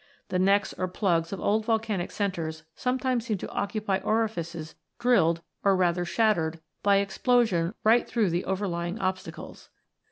The 0.29 0.39
necks 0.39 0.73
or 0.79 0.87
plugs 0.87 1.31
of 1.31 1.39
old 1.39 1.63
volcanic 1.63 2.09
centres 2.09 2.63
sometimes 2.75 3.27
seem 3.27 3.37
to 3.37 3.51
occupy 3.51 3.99
orifices 3.99 4.73
drilled, 4.97 5.43
or 5.63 5.75
rather 5.75 6.05
shattered, 6.05 6.59
by 6.81 6.95
explosion 6.95 7.75
right 7.83 8.07
through 8.07 8.31
the 8.31 8.45
overlying 8.45 8.97
obstacles. 8.97 9.69